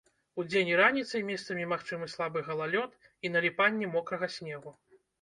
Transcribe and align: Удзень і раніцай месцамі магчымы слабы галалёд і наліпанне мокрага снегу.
Удзень 0.43 0.71
і 0.71 0.79
раніцай 0.79 1.25
месцамі 1.27 1.69
магчымы 1.75 2.11
слабы 2.15 2.45
галалёд 2.49 2.91
і 3.27 3.35
наліпанне 3.37 3.95
мокрага 3.97 4.35
снегу. 4.41 4.79